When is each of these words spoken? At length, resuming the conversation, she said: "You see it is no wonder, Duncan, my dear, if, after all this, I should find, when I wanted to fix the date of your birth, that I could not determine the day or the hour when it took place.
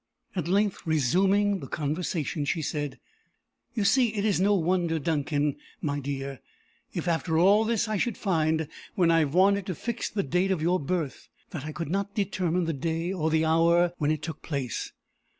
At 0.35 0.47
length, 0.47 0.81
resuming 0.83 1.59
the 1.59 1.67
conversation, 1.67 2.43
she 2.43 2.63
said: 2.63 2.99
"You 3.75 3.83
see 3.85 4.07
it 4.15 4.25
is 4.25 4.41
no 4.41 4.55
wonder, 4.55 4.97
Duncan, 4.97 5.57
my 5.79 5.99
dear, 5.99 6.39
if, 6.91 7.07
after 7.07 7.37
all 7.37 7.65
this, 7.65 7.87
I 7.87 7.97
should 7.97 8.17
find, 8.17 8.67
when 8.95 9.11
I 9.11 9.25
wanted 9.25 9.67
to 9.67 9.75
fix 9.75 10.09
the 10.09 10.23
date 10.23 10.49
of 10.49 10.59
your 10.59 10.79
birth, 10.79 11.29
that 11.51 11.67
I 11.67 11.71
could 11.71 11.91
not 11.91 12.15
determine 12.15 12.65
the 12.65 12.73
day 12.73 13.13
or 13.13 13.29
the 13.29 13.45
hour 13.45 13.93
when 13.99 14.09
it 14.09 14.23
took 14.23 14.41
place. 14.41 14.91